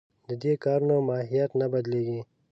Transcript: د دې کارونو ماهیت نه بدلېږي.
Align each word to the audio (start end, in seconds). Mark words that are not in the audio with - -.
د 0.27 0.29
دې 0.43 0.53
کارونو 0.63 0.95
ماهیت 1.07 1.51
نه 1.59 1.67
بدلېږي. 1.73 2.19